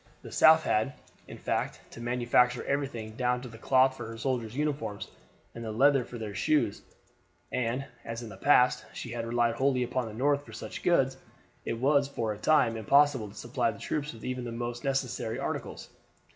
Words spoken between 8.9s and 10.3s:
she had relied wholly upon the